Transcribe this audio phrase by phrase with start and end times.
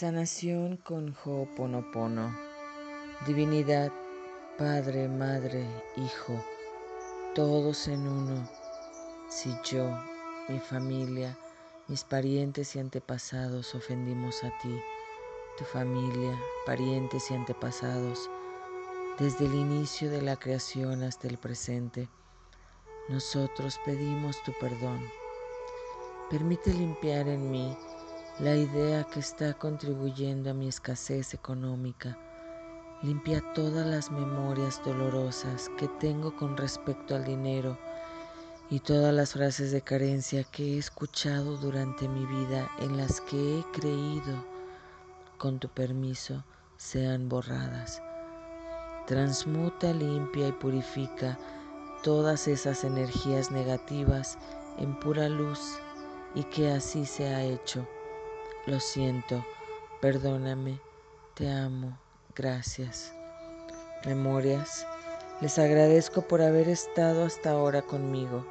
[0.00, 2.34] Sanación con Ho'oponopono.
[3.26, 3.92] Divinidad,
[4.56, 6.42] Padre, Madre, Hijo,
[7.34, 8.48] todos en uno.
[9.28, 9.94] Si yo,
[10.48, 11.36] mi familia,
[11.86, 14.74] mis parientes y antepasados ofendimos a ti,
[15.58, 18.30] tu familia, parientes y antepasados,
[19.18, 22.08] desde el inicio de la creación hasta el presente,
[23.10, 25.06] nosotros pedimos tu perdón.
[26.30, 27.76] Permite limpiar en mí
[28.40, 32.16] la idea que está contribuyendo a mi escasez económica.
[33.02, 37.78] Limpia todas las memorias dolorosas que tengo con respecto al dinero
[38.70, 43.58] y todas las frases de carencia que he escuchado durante mi vida en las que
[43.58, 44.42] he creído,
[45.36, 46.42] con tu permiso,
[46.78, 48.00] sean borradas.
[49.06, 51.38] Transmuta, limpia y purifica
[52.02, 54.38] todas esas energías negativas
[54.78, 55.60] en pura luz
[56.34, 57.86] y que así sea hecho.
[58.66, 59.42] Lo siento,
[60.02, 60.80] perdóname,
[61.34, 61.98] te amo,
[62.36, 63.14] gracias.
[64.04, 64.86] Memorias,
[65.40, 68.46] les agradezco por haber estado hasta ahora conmigo.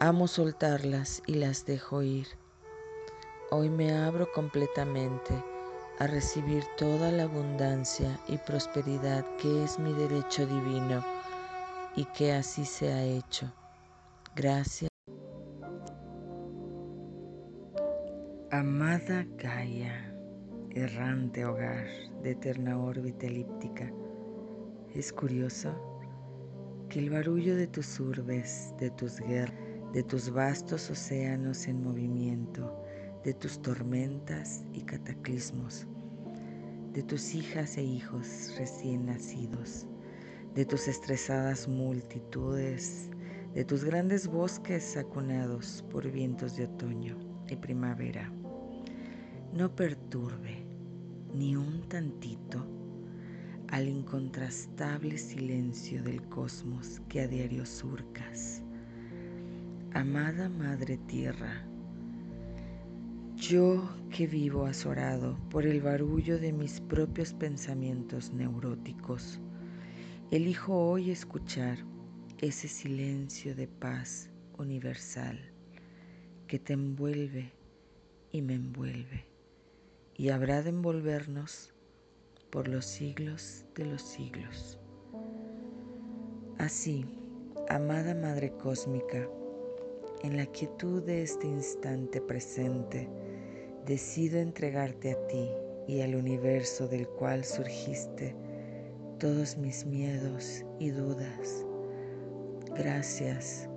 [0.00, 2.26] Amo soltarlas y las dejo ir.
[3.50, 5.32] Hoy me abro completamente
[6.00, 11.04] a recibir toda la abundancia y prosperidad que es mi derecho divino
[11.94, 13.52] y que así se ha hecho.
[14.34, 14.93] Gracias.
[18.54, 20.14] Amada Gaia,
[20.70, 21.88] errante hogar
[22.22, 23.92] de eterna órbita elíptica,
[24.94, 25.74] es curioso
[26.88, 29.58] que el barullo de tus urbes, de tus guerras,
[29.92, 32.80] de tus vastos océanos en movimiento,
[33.24, 35.88] de tus tormentas y cataclismos,
[36.92, 39.88] de tus hijas e hijos recién nacidos,
[40.54, 43.10] de tus estresadas multitudes,
[43.52, 48.32] de tus grandes bosques acunados por vientos de otoño y primavera
[49.54, 50.64] no perturbe
[51.32, 52.66] ni un tantito
[53.68, 58.62] al incontrastable silencio del cosmos que a diario surcas.
[59.92, 61.64] Amada Madre Tierra,
[63.36, 69.38] yo que vivo azorado por el barullo de mis propios pensamientos neuróticos,
[70.32, 71.78] elijo hoy escuchar
[72.38, 75.38] ese silencio de paz universal
[76.48, 77.52] que te envuelve
[78.32, 79.33] y me envuelve
[80.16, 81.72] y habrá de envolvernos
[82.50, 84.78] por los siglos de los siglos.
[86.58, 87.04] Así,
[87.68, 89.28] amada Madre Cósmica,
[90.22, 93.08] en la quietud de este instante presente,
[93.86, 95.48] decido entregarte a ti
[95.88, 98.34] y al universo del cual surgiste
[99.18, 101.66] todos mis miedos y dudas.
[102.76, 103.68] Gracias,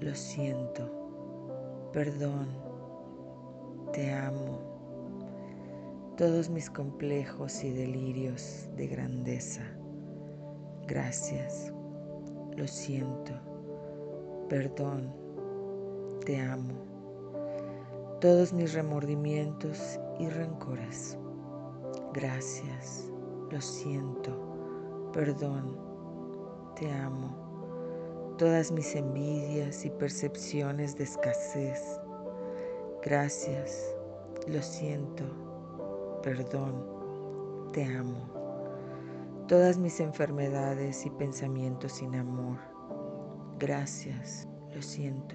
[0.00, 2.48] lo siento, perdón,
[3.92, 4.73] te amo
[6.16, 9.62] todos mis complejos y delirios de grandeza.
[10.86, 11.72] Gracias,
[12.56, 13.32] lo siento,
[14.48, 15.12] perdón,
[16.24, 16.74] te amo.
[18.20, 21.18] Todos mis remordimientos y rencores.
[22.12, 23.10] Gracias,
[23.50, 25.76] lo siento, perdón,
[26.76, 28.34] te amo.
[28.38, 32.00] Todas mis envidias y percepciones de escasez.
[33.02, 33.96] Gracias,
[34.46, 35.43] lo siento,
[36.24, 36.86] perdón,
[37.74, 38.16] te amo.
[39.46, 42.56] Todas mis enfermedades y pensamientos sin amor,
[43.58, 45.34] gracias, lo siento,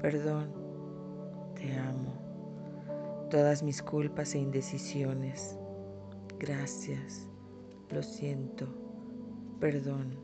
[0.00, 0.50] perdón,
[1.54, 2.14] te amo.
[3.28, 5.58] Todas mis culpas e indecisiones,
[6.38, 7.28] gracias,
[7.90, 8.66] lo siento,
[9.60, 10.16] perdón,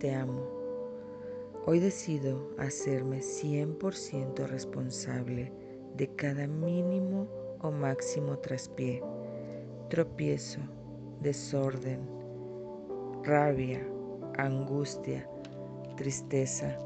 [0.00, 0.44] te amo.
[1.66, 5.52] Hoy decido hacerme 100% responsable
[5.96, 9.02] de cada mínimo o máximo traspié,
[9.88, 10.60] tropiezo,
[11.20, 12.00] desorden,
[13.22, 13.86] rabia,
[14.38, 15.28] angustia,
[15.96, 16.78] tristeza,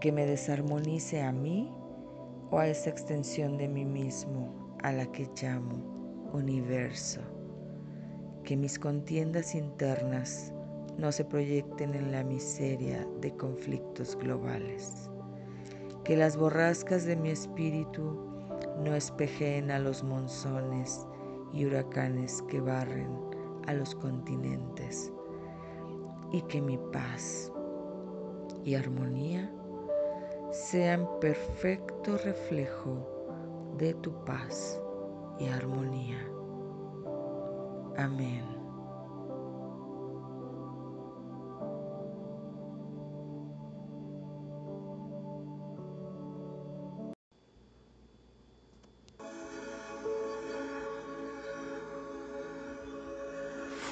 [0.00, 1.72] que me desarmonice a mí
[2.50, 7.20] o a esa extensión de mí mismo a la que llamo universo.
[8.44, 10.52] Que mis contiendas internas
[10.98, 15.10] no se proyecten en la miseria de conflictos globales.
[16.04, 18.35] Que las borrascas de mi espíritu
[18.78, 21.06] no espejeen a los monzones
[21.52, 23.08] y huracanes que barren
[23.66, 25.12] a los continentes
[26.32, 27.52] y que mi paz
[28.64, 29.50] y armonía
[30.50, 33.06] sean perfecto reflejo
[33.78, 34.80] de tu paz
[35.38, 36.18] y armonía.
[37.96, 38.55] Amén.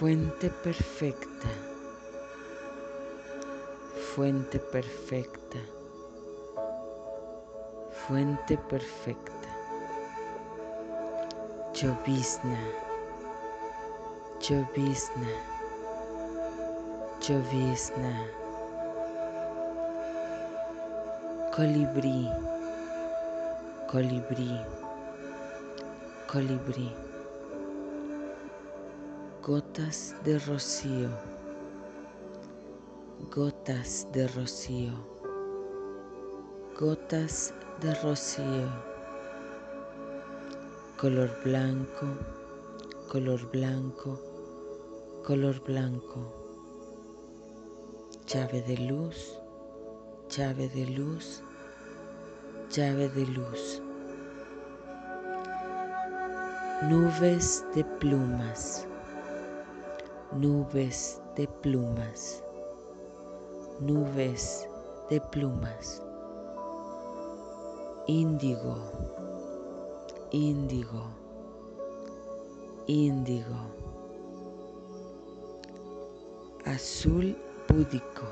[0.05, 1.49] Fuente perfecta,
[4.15, 5.59] fuente perfecta,
[8.06, 9.49] fuente perfecta.
[11.73, 12.61] Llovizna,
[14.47, 15.33] llovizna,
[17.27, 18.27] llovizna.
[21.56, 22.29] Colibrí,
[23.91, 24.61] colibrí,
[26.31, 27.13] colibrí
[29.46, 31.11] gotas de rocío,
[33.31, 34.94] gotas de rocío,
[36.81, 38.70] gotas de rocío,
[40.99, 42.06] color blanco,
[43.12, 44.19] color blanco,
[45.26, 46.32] color blanco,
[48.26, 49.38] llave de luz,
[50.31, 51.44] llave de luz,
[52.70, 53.82] llave de luz.
[56.88, 58.88] Nubes de plumas
[60.34, 62.42] nubes de plumas,
[63.81, 64.69] nubes
[65.08, 66.02] de plumas,
[68.08, 68.76] índigo,
[70.32, 71.04] índigo,
[72.88, 73.60] índigo,
[76.64, 77.36] azul
[77.69, 78.26] búdico,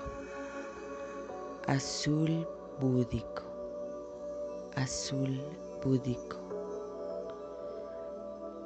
[1.68, 2.48] azul
[2.80, 3.44] búdico,
[4.74, 5.40] azul
[5.84, 6.36] búdico,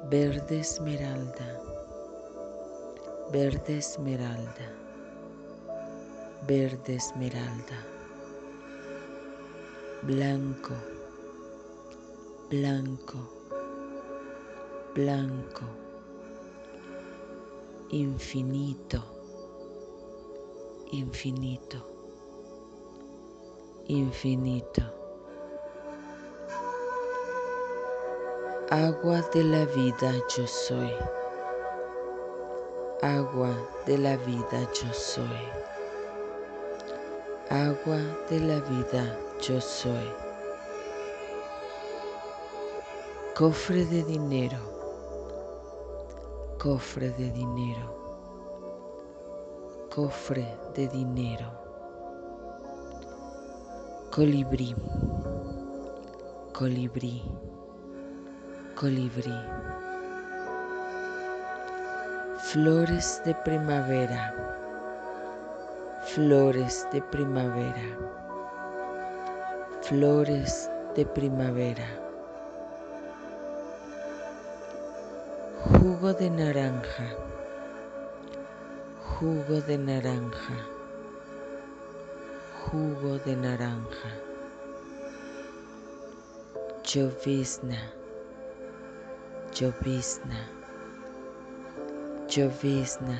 [0.09, 1.76] verde esmeralda
[3.29, 4.71] verde esmeralda,
[6.47, 7.85] verde esmeralda,
[10.03, 10.73] blanco,
[12.49, 13.17] blanco,
[14.95, 15.65] blanco,
[17.89, 19.03] infinito,
[20.91, 21.85] infinito,
[23.87, 24.81] infinito.
[28.69, 30.91] Agua de la vida yo soy
[33.07, 33.55] agua
[33.85, 35.43] de la vida yo soy.
[37.49, 37.99] Agua
[38.29, 40.11] de la vida yo soy.
[43.33, 44.59] Cofre de dinero,
[46.59, 47.87] cofre de dinero,
[49.93, 50.45] cofre
[50.75, 51.49] de dinero.
[54.11, 54.75] Colibrí,
[56.51, 57.21] colibrí,
[58.75, 59.76] colibrí
[62.53, 64.33] flores de primavera,
[66.01, 67.97] flores de primavera,
[69.81, 71.85] flores de primavera,
[75.73, 77.09] jugo de naranja,
[79.03, 80.57] jugo de naranja,
[82.63, 84.11] jugo de naranja,
[86.85, 87.91] llovizna,
[89.53, 90.56] llovizna
[92.27, 93.17] llovizna,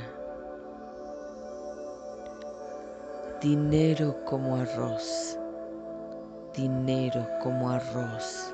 [3.41, 5.39] dinero como arroz,
[6.53, 8.53] dinero como arroz,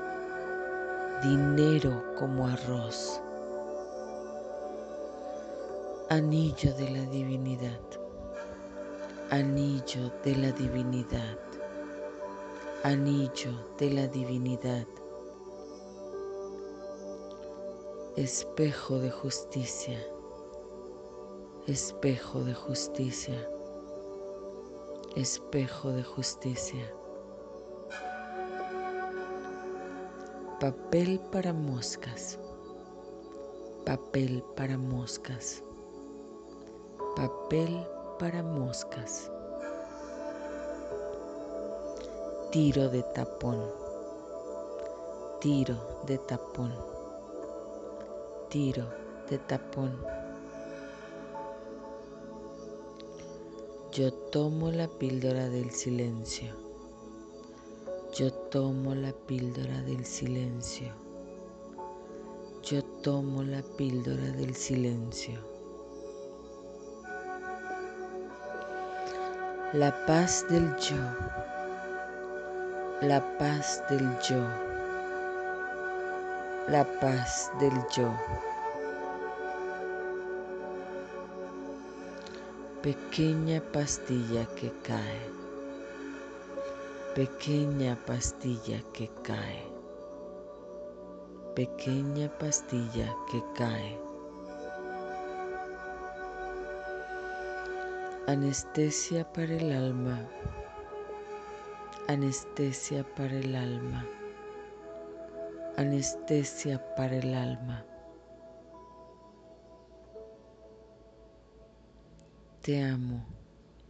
[1.24, 3.20] dinero como arroz,
[6.10, 7.80] anillo de la divinidad,
[9.30, 11.38] anillo de la divinidad,
[12.84, 14.86] anillo de la divinidad,
[18.16, 19.98] espejo de justicia
[21.66, 23.48] espejo de justicia,
[25.16, 26.94] espejo de justicia.
[30.60, 32.38] Papel para moscas,
[33.86, 35.62] papel para moscas,
[37.16, 37.86] papel
[38.18, 39.30] para moscas.
[42.50, 43.58] Tiro de tapón,
[45.40, 46.74] tiro de tapón,
[48.50, 48.84] tiro
[49.30, 50.23] de tapón.
[53.94, 56.52] Yo tomo la píldora del silencio.
[58.12, 60.88] Yo tomo la píldora del silencio.
[62.64, 65.38] Yo tomo la píldora del silencio.
[69.74, 70.96] La paz del yo.
[73.00, 74.44] La paz del yo.
[76.66, 78.12] La paz del yo.
[82.84, 85.20] Pequeña pastilla que cae,
[87.14, 89.64] pequeña pastilla que cae,
[91.54, 93.98] pequeña pastilla que cae.
[98.26, 100.20] Anestesia para el alma,
[102.08, 104.04] anestesia para el alma,
[105.78, 107.93] anestesia para el alma.
[112.64, 113.22] Te amo,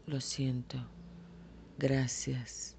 [0.07, 0.76] lo siento,
[1.78, 2.76] gracias.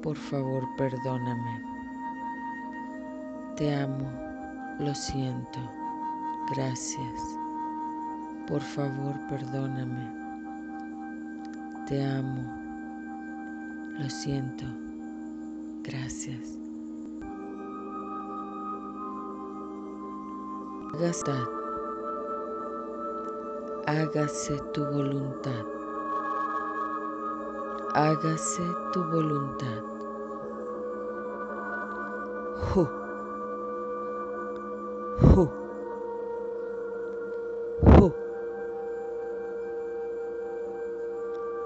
[0.00, 1.64] Por favor, perdóname.
[3.56, 4.08] Te amo,
[4.78, 5.58] lo siento,
[6.54, 7.20] gracias.
[8.46, 10.14] Por favor, perdóname.
[11.88, 12.44] Te amo,
[13.98, 14.64] lo siento,
[15.82, 16.56] gracias.
[20.94, 21.61] Hágase,
[23.86, 25.64] hágase tu voluntad.
[27.94, 28.62] Hágase
[28.92, 29.82] tu voluntad.
[32.74, 32.88] Ju.
[35.20, 35.48] Ju.
[37.98, 38.12] Ju.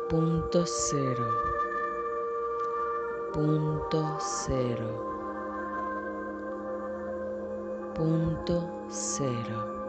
[0.08, 1.26] Punto cero.
[3.32, 5.16] Punto cero
[7.96, 9.85] punto cero.